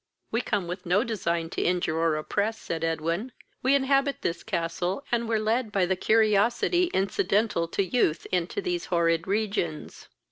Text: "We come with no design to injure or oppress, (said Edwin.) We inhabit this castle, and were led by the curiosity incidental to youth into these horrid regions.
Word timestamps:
"We 0.31 0.41
come 0.41 0.67
with 0.67 0.87
no 0.87 1.03
design 1.03 1.51
to 1.51 1.61
injure 1.61 1.95
or 1.95 2.15
oppress, 2.17 2.57
(said 2.57 2.83
Edwin.) 2.83 3.31
We 3.61 3.75
inhabit 3.75 4.23
this 4.23 4.41
castle, 4.41 5.05
and 5.11 5.29
were 5.29 5.37
led 5.37 5.71
by 5.71 5.85
the 5.85 5.95
curiosity 5.95 6.85
incidental 6.85 7.67
to 7.67 7.83
youth 7.83 8.25
into 8.31 8.61
these 8.63 8.85
horrid 8.85 9.27
regions. 9.27 10.07